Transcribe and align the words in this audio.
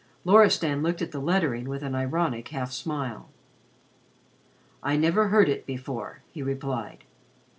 Loristan 0.25 0.81
looked 0.81 1.03
at 1.03 1.11
the 1.11 1.19
lettering 1.19 1.65
with 1.69 1.83
an 1.83 1.93
ironic 1.93 2.47
half 2.47 2.71
smile. 2.71 3.29
"I 4.81 4.97
never 4.97 5.27
heard 5.27 5.47
it 5.47 5.67
before," 5.67 6.23
he 6.31 6.41
replied. 6.41 7.03